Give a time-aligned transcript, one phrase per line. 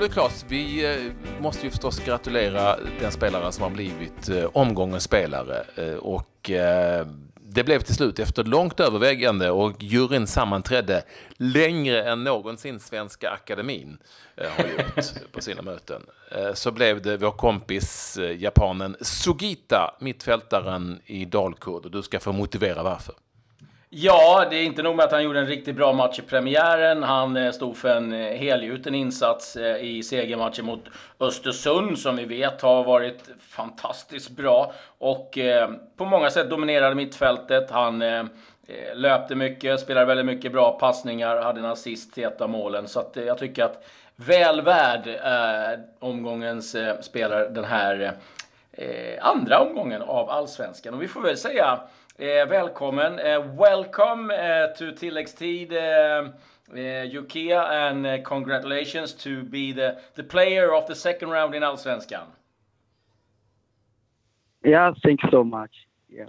[0.00, 0.44] Är klart.
[0.48, 5.64] Vi eh, måste ju förstås gratulera den spelare som har blivit eh, omgångens spelare.
[5.76, 6.50] Eh, och
[7.40, 11.02] det blev till slut efter långt övervägande och juryn sammanträdde
[11.36, 13.98] längre än någonsin Svenska Akademin
[14.36, 16.02] har gjort på sina möten.
[16.54, 21.84] Så blev det vår kompis japanen Sugita, mittfältaren i Dalkurd.
[21.84, 23.14] Och du ska få motivera varför.
[23.92, 27.02] Ja, det är inte nog med att han gjorde en riktigt bra match i premiären.
[27.02, 30.84] Han eh, stod för en eh, helgjuten insats eh, i segermatchen mot
[31.20, 34.72] Östersund, som vi vet har varit fantastiskt bra.
[34.98, 35.38] Och
[35.96, 37.70] på många sätt dominerade mittfältet.
[37.70, 38.04] Han
[38.94, 42.88] löpte mycket, spelade väldigt mycket bra passningar, hade en assist till ett av målen.
[42.88, 43.84] Så att jag tycker att
[44.16, 45.08] väl värd
[45.98, 48.16] omgångens spelare den här
[49.20, 50.94] andra omgången av Allsvenskan.
[50.94, 51.80] Och vi får väl säga
[52.20, 53.18] Eh, välkommen.
[53.18, 56.18] Eh, welcome eh, to tilläggstid, eh,
[56.74, 61.62] eh Yukia, and uh, congratulations to be the, the player of the second round in
[61.62, 62.26] Allsvenskan.
[64.64, 65.70] Yeah, thanks so much.
[66.10, 66.28] Yeah.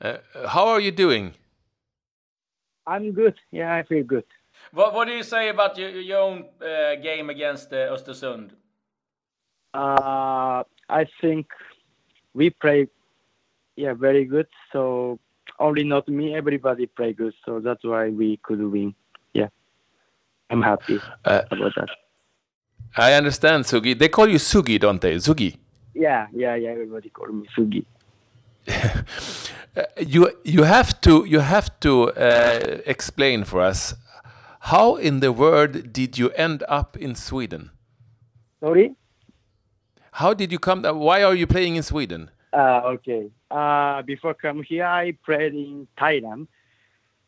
[0.00, 1.34] Uh, how are you doing?
[2.86, 3.34] I'm good.
[3.50, 4.24] Yeah, I feel good.
[4.70, 8.50] What, what do you say about your, your own uh, game against uh, Östersund?
[10.92, 11.46] I think
[12.34, 12.88] we play,
[13.76, 14.46] yeah, very good.
[14.72, 15.18] So
[15.58, 17.34] only not me, everybody play good.
[17.46, 18.94] So that's why we could win.
[19.32, 19.48] Yeah,
[20.50, 21.88] I'm happy uh, about that.
[22.96, 23.98] I understand, Sugi.
[23.98, 25.14] They call you Sugi, don't they?
[25.16, 25.56] Sugi.
[25.94, 26.70] Yeah, yeah, yeah.
[26.70, 27.86] Everybody call me Sugi.
[29.98, 33.94] you you have to you have to uh, explain for us
[34.60, 37.70] how in the world did you end up in Sweden?
[38.60, 38.94] Sorry.
[40.12, 40.82] How did you come?
[40.82, 42.30] Why are you playing in Sweden?
[42.52, 43.30] Uh, okay.
[43.50, 46.48] Uh, before come here, I played in Thailand,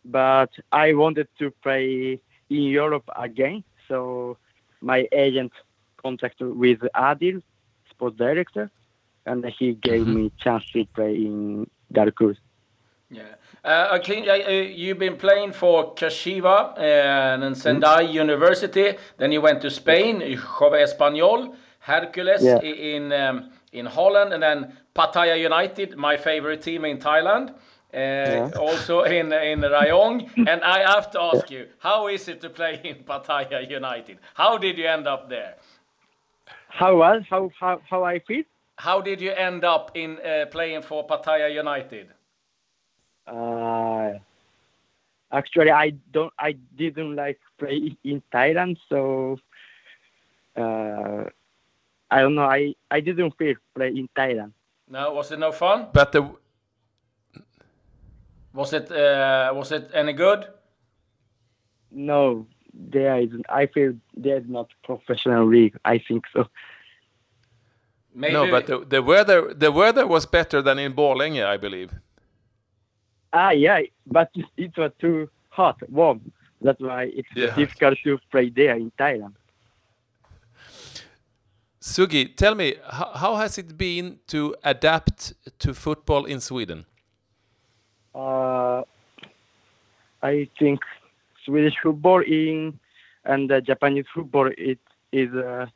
[0.05, 3.65] but I wanted to play in Europe again.
[3.89, 4.37] So
[4.83, 5.53] my agent
[6.03, 7.43] contacted with Adil,
[7.89, 8.71] sports director,
[9.25, 10.25] and he gave mm-hmm.
[10.25, 12.37] me chance to play in Dalkurd.
[13.11, 13.23] Yeah.
[13.65, 18.13] Uh, okay, uh, you've been playing for Kashiwa uh, and then Sendai mm.
[18.13, 18.95] University.
[19.17, 22.61] Then you went to Spain, Jove Espanyol, Hercules yeah.
[22.61, 27.51] in um, in Holland, and then Pattaya United, my favorite team in Thailand.
[27.51, 28.51] Uh, yeah.
[28.59, 32.81] Also in in Rayong, and I have to ask you, how is it to play
[32.83, 34.19] in Pattaya United?
[34.33, 35.57] How did you end up there?
[36.69, 38.45] How was how how how I feel?
[38.77, 42.09] How did you end up in uh, playing for Pattaya United?
[43.27, 44.19] Uh,
[45.31, 46.33] actually, I don't.
[46.39, 49.39] I didn't like play in Thailand, so
[50.57, 51.25] uh,
[52.15, 52.49] I don't know.
[52.59, 54.53] I I didn't feel play in Thailand.
[54.89, 55.89] No, was it no fun?
[55.93, 56.23] But the
[58.53, 60.47] was it uh, was it any good?
[61.91, 63.47] No, there isn't.
[63.49, 65.77] I feel there's not professional league.
[65.85, 66.47] I think so.
[68.15, 68.35] Maybe.
[68.35, 71.91] No, but the, the weather the weather was better than in Borlänge, I believe.
[73.33, 76.21] Ah, yeah, but it was too hot, warm.
[76.61, 77.57] That's why it's yeah.
[77.57, 79.35] difficult to play there in Thailand.
[81.85, 86.87] Sugi, tell me, how, how, has it been to adapt to football in Sweden?
[88.15, 88.81] Uh,
[90.23, 90.81] I think
[91.45, 92.81] Swedish football in
[93.27, 94.79] and uh, Japanese football it
[95.13, 95.67] is uh,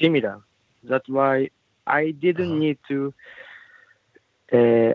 [0.00, 0.40] similar.
[0.82, 1.50] That's why
[1.86, 2.58] I didn't -huh.
[2.58, 3.14] need to
[4.52, 4.92] uh,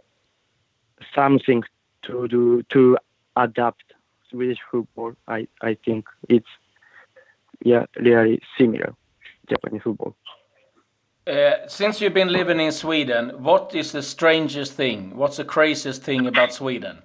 [1.15, 1.63] something
[2.01, 2.97] to do to
[3.33, 3.93] adapt
[4.29, 5.13] Swedish football.
[5.27, 6.53] I I think it's
[7.65, 8.93] yeah really similar.
[9.49, 10.15] Japanese football.
[11.25, 15.15] Uh, since you've been living in Sweden, what is the strangest thing?
[15.15, 16.99] What's the craziest thing about Sweden?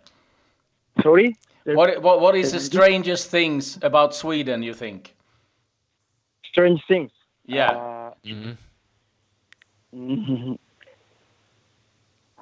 [1.02, 1.36] Sorry?
[1.64, 5.16] What, what, what is the strangest things about Sweden, you think?
[6.44, 7.10] Strange things?
[7.46, 7.70] Yeah.
[7.70, 8.56] Uh, mm
[10.26, 10.58] -hmm.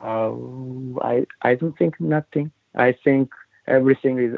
[0.03, 2.51] uh, I, I don't think nothing.
[2.75, 3.33] I think
[3.67, 4.33] everything is,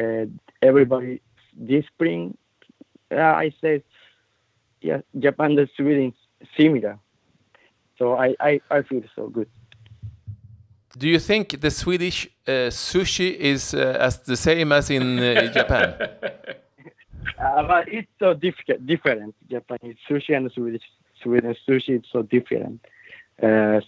[0.00, 0.26] uh,
[0.60, 1.20] everybody,
[1.66, 2.36] this spring,
[3.10, 3.82] uh, I say
[4.80, 6.12] yeah, Japan and Sweden
[6.56, 6.98] similar.
[7.98, 9.48] So I, I, I feel so good.
[10.98, 15.52] Do you think the Swedish uh, sushi is uh, as the same as in uh,
[15.54, 15.94] Japan?
[17.38, 19.34] Uh, but it's so difficult, different.
[19.48, 20.82] Japanese sushi and Swedish
[21.22, 22.80] Sweden sushi is so different.
[23.42, 23.80] Uh,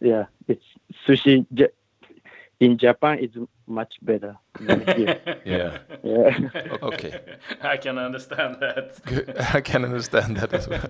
[0.00, 0.64] yeah, it's
[1.06, 1.46] sushi
[2.62, 3.36] in Japan it's
[3.66, 5.20] much better than here.
[5.44, 5.78] yeah.
[6.04, 6.78] Yeah.
[6.82, 7.20] okay.
[7.60, 8.86] I can understand that.
[9.54, 10.88] I can understand that as well.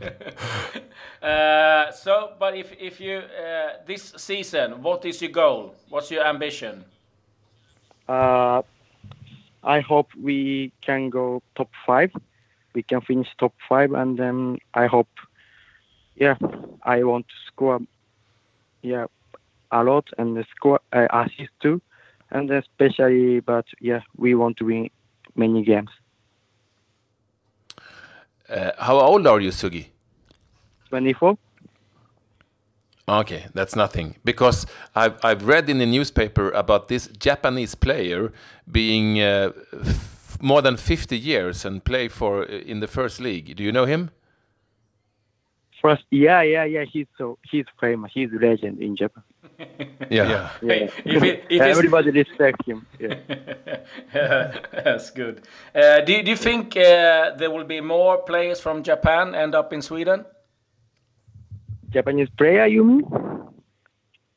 [1.23, 5.75] uh, so, but if if you uh, this season, what is your goal?
[5.89, 6.85] What's your ambition?
[8.07, 8.63] Uh,
[9.65, 12.11] I hope we can go top five,
[12.75, 15.09] we can finish top five, and then I hope,
[16.17, 16.37] yeah,
[16.83, 17.81] I want to score,
[18.83, 19.07] yeah,
[19.73, 21.81] a lot and score uh, assist too,
[22.31, 24.91] and especially, but yeah, we want to win
[25.35, 25.91] many games.
[28.49, 29.87] Uh, how old are you, Sugi?
[30.91, 31.37] 24.
[33.09, 34.17] Okay, that's nothing.
[34.25, 38.33] Because I've, I've read in the newspaper about this Japanese player
[38.71, 43.57] being uh, f- more than 50 years and play for uh, in the first league.
[43.57, 44.11] Do you know him?
[45.81, 46.85] First, yeah, yeah, yeah.
[46.85, 48.13] He's so he's famous.
[48.15, 49.25] He's a legend in Japan.
[50.11, 50.51] Yeah.
[50.63, 50.91] Yeah.
[51.05, 52.87] If it- if Everybody respects him.
[52.99, 53.15] Yeah.
[54.85, 55.43] That's good.
[55.75, 59.73] Uh, do, do you think uh, there will be more players from Japan end up
[59.73, 60.25] in Sweden?
[61.91, 63.05] Japanese player, you mean?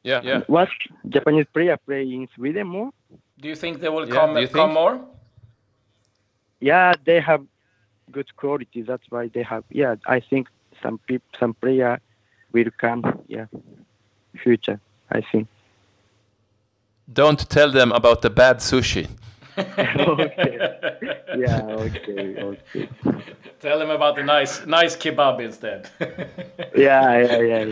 [0.03, 0.21] Yeah.
[0.23, 0.41] Yeah.
[0.47, 0.69] What?
[1.09, 2.91] Japanese player play in Sweden more?
[3.39, 4.99] Do you think they will Yeah, come, you come more?
[6.59, 7.45] Yeah, they have
[8.11, 8.81] good quality.
[8.81, 9.63] That's why they have.
[9.69, 10.47] Yeah, I think
[10.81, 11.99] some people, some player
[12.53, 13.03] will come.
[13.27, 13.47] Yeah,
[14.43, 14.79] future.
[15.15, 15.47] I think.
[17.11, 19.07] Don't tell them about the bad sushi.
[19.57, 20.57] okay.
[21.37, 21.61] Yeah.
[21.85, 22.35] Okay.
[22.43, 22.89] Okay.
[23.61, 25.89] Tell them about the nice nice kebab instead.
[26.75, 27.19] Yeah.
[27.23, 27.41] Yeah.
[27.51, 27.63] Yeah.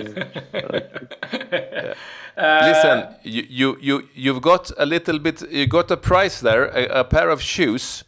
[0.54, 1.94] yeah.
[2.36, 6.66] Uh, Listen, you, you, you, you've got a little bit, you got a prize there,
[6.66, 8.04] a, a pair of shoes.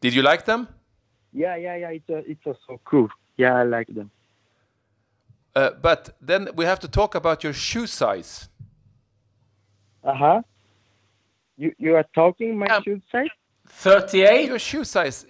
[0.00, 0.66] Did you like them?
[1.34, 1.56] Yeah.
[1.56, 1.76] Yeah.
[1.76, 1.90] Yeah.
[1.90, 3.10] It's a, it's a so cool.
[3.36, 4.10] Yeah, I like them.
[5.54, 8.48] Uh, but then we have to talk about your shoe size.
[10.04, 10.42] Uh huh.
[11.56, 13.28] You you are talking my Um, shoe size?
[13.66, 14.46] 38?
[14.48, 15.26] Your shoe size,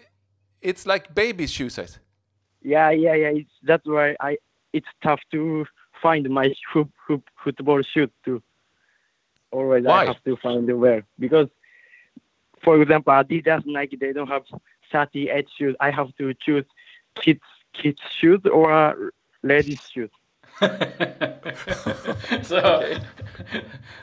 [0.61, 1.99] it's like baby shoe size.
[2.63, 3.29] Yeah, yeah, yeah.
[3.29, 4.37] It's that's why I.
[4.73, 5.67] It's tough to
[6.01, 8.43] find my hoop, hoop, football shoe too.
[9.51, 10.03] Always Why?
[10.03, 11.49] I have to find the wear because,
[12.63, 14.45] for example, Adidas, Nike, they don't have
[14.93, 15.75] 38 shoes.
[15.81, 16.65] I have to choose
[17.17, 17.41] kids
[17.73, 20.11] kids shoes or ladies shoes.
[22.43, 22.59] so,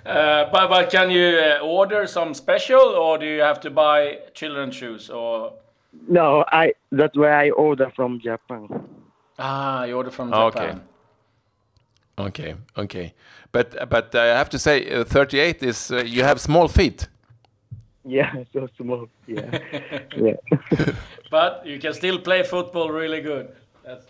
[0.05, 4.19] uh, but, but can you uh, order some special or do you have to buy
[4.33, 5.53] children's shoes or
[6.07, 6.73] No, I.
[6.91, 8.67] That's why I order from Japan.
[9.39, 10.33] ah you order from Okay.
[10.33, 10.81] Japan?
[12.19, 13.13] Okay, okay.
[13.51, 17.07] But but I have to say, uh, 38 is uh, you have small feet.
[18.03, 19.07] Yeah, so small.
[19.27, 19.51] Yeah,
[20.15, 20.35] yeah,
[21.29, 23.55] But you can still play football really good.
[23.83, 24.05] That's,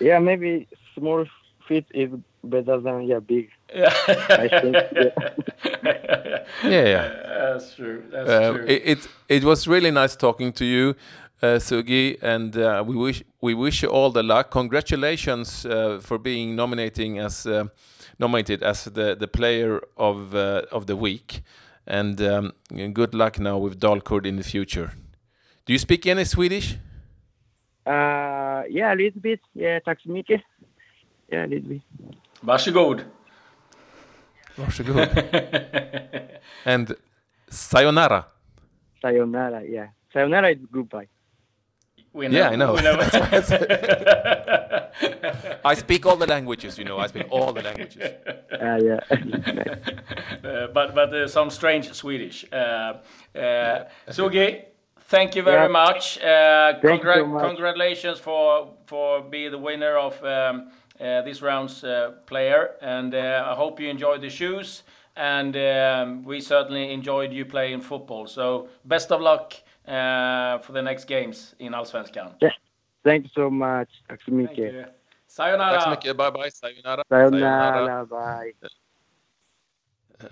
[0.00, 0.18] yeah.
[0.18, 1.24] Maybe small
[1.68, 2.10] feet is
[2.44, 3.48] better than yeah big.
[3.74, 3.92] yeah.
[4.30, 4.76] I think.
[4.92, 5.28] Yeah.
[6.64, 7.08] Yeah, yeah.
[7.52, 8.02] That's true.
[8.10, 8.64] That's Uh, true.
[8.66, 10.94] it, it it was really nice talking to you,
[11.42, 14.50] uh, Sugi, and uh, we wish we wish you all the luck.
[14.50, 17.64] Congratulations uh, for being nominating as uh,
[18.18, 21.42] nominated as the the player of uh, of the week,
[21.86, 22.52] and um,
[22.92, 24.92] good luck now with Dalkurd in the future.
[25.66, 26.76] Do you speak any Swedish?
[27.86, 29.40] Uh, yeah, a little bit.
[29.52, 30.40] Yeah, tack så mycket.
[31.28, 31.82] Yeah, a little bit.
[32.40, 33.04] Varsågod.
[34.56, 35.08] Varsågod.
[36.64, 36.94] and
[37.48, 38.24] sayonara.
[39.02, 39.88] Sayonara, yeah.
[40.12, 41.08] Sayonara is goodbye.
[42.12, 42.72] We Yeah, I know.
[42.74, 42.96] we know
[45.64, 46.98] I speak all the languages, you know.
[46.98, 48.02] I speak all the languages.
[48.02, 49.00] Uh, yeah.
[50.42, 52.46] Uh, but but uh, some strange Swedish.
[52.50, 52.94] Uh,
[53.36, 54.62] uh, Sugi,
[55.08, 55.84] thank you very Yeah.
[55.84, 56.18] much.
[56.18, 56.24] Uh,
[56.82, 57.44] Thank you congra- so much.
[57.46, 60.70] Congratulations for for being the winner of um,
[61.00, 61.90] uh, this round's uh,
[62.26, 64.82] player, and uh, I hope you enjoyed the shoes.
[65.18, 68.26] And um, we certainly enjoyed you playing football.
[68.26, 69.52] So best of luck
[69.88, 72.28] uh, for the next games in Allsvenskan.
[72.42, 72.52] yeah.
[73.04, 73.88] Thank you so much.
[74.08, 74.72] Tack så Thank mycket.
[74.74, 74.84] you.
[75.26, 75.72] Sayonara.
[75.72, 76.16] Tack så mycket.
[76.16, 76.50] Bye bye.
[76.50, 77.02] Sayonara.
[77.08, 78.52] Sayonara, bye.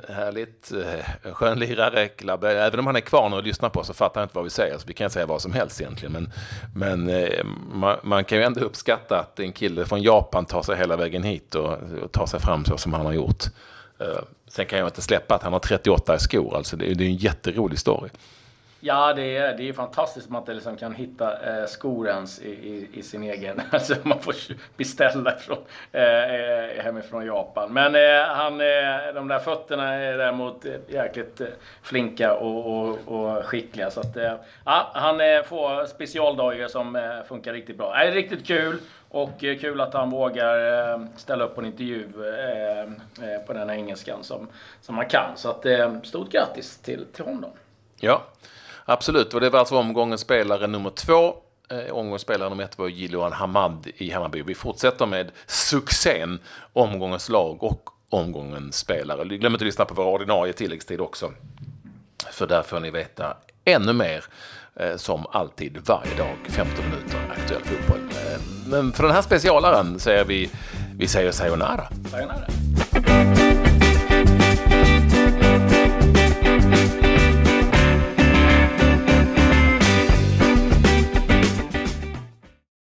[0.09, 0.73] Härligt.
[0.73, 2.53] eh, Skönlirare, Klabbe.
[2.53, 4.45] Även om han är kvar nu och lyssnar på oss så fattar han inte vad
[4.45, 4.79] vi säger.
[4.79, 6.13] Så vi kan säga vad som helst egentligen.
[6.13, 6.33] Men,
[6.75, 10.77] men eh, man, man kan ju ändå uppskatta att en kille från Japan tar sig
[10.77, 13.45] hela vägen hit och, och tar sig fram så som han har gjort.
[13.99, 16.57] Eh, sen kan jag inte släppa att han har 38 skor.
[16.57, 18.11] Alltså det, det är en jätterolig story.
[18.87, 22.41] Ja, det är, det är fantastiskt att man inte liksom kan hitta eh, skor ens
[22.43, 23.61] i, i, i sin egen.
[23.71, 24.35] Alltså man får
[24.77, 25.59] beställa från,
[25.93, 27.73] eh, eh, hemifrån Japan.
[27.73, 31.47] Men eh, han, eh, de där fötterna är däremot eh, jäkligt eh,
[31.83, 33.91] flinka och, och, och skickliga.
[33.91, 37.93] Så att, eh, ja, han eh, får specialdojor som eh, funkar riktigt bra.
[37.93, 38.79] Det är riktigt kul.
[39.09, 42.09] Och eh, kul att han vågar ställa upp på en intervju
[43.47, 44.49] på den här engelskan som,
[44.81, 45.31] som han kan.
[45.37, 45.67] Så att,
[46.03, 47.51] stort grattis till, till honom.
[47.97, 48.23] Ja,
[48.85, 49.35] absolut.
[49.35, 51.35] Och det var alltså omgångens spelare nummer två.
[51.71, 54.43] Eh, omgångens spelare nummer ett var Jiloan Hamad i Hammarby.
[54.43, 56.39] Vi fortsätter med succén,
[56.73, 59.25] omgångens lag och omgångens spelare.
[59.25, 61.33] Glöm inte att lyssna på vår ordinarie tilläggstid också.
[62.31, 64.25] För där får ni veta ännu mer
[64.77, 68.01] eh, som alltid varje dag 15 minuter aktuell fotboll.
[68.01, 70.51] Eh, men för den här specialaren säger vi,
[70.97, 71.89] vi säger sayonara.
[72.11, 72.47] Sayonara.